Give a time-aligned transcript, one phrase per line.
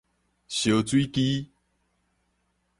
[0.47, 1.51] 燒水機